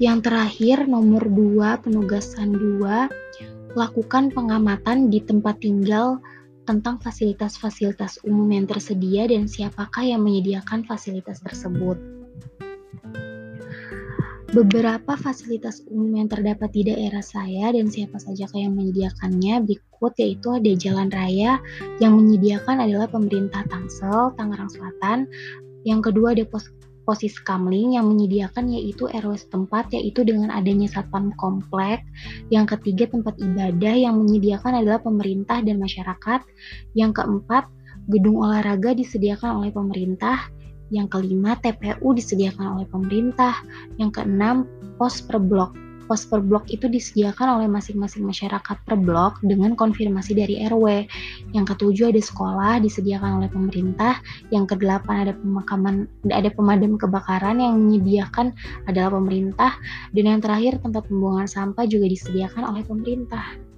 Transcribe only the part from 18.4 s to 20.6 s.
yang menyediakannya berikut yaitu